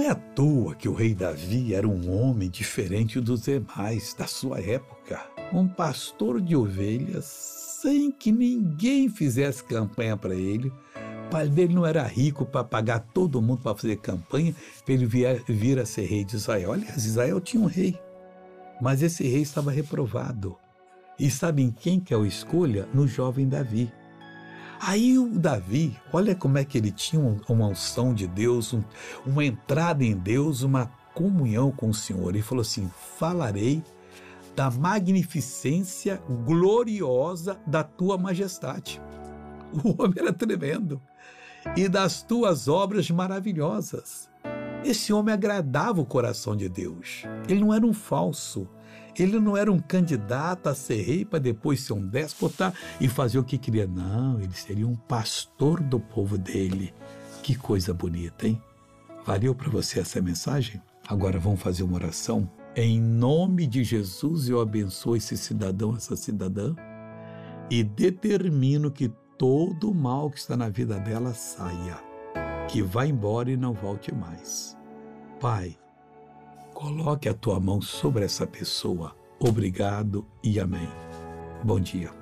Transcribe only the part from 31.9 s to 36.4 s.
o Senhor. Ele falou assim: falarei da magnificência